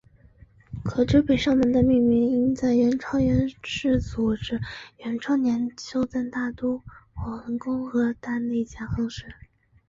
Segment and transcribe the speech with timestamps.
[0.83, 4.59] 可知北上门的命名应在元朝元世祖至
[4.97, 6.81] 元初年修建大都
[7.13, 9.31] 皇宫和大内夹垣时。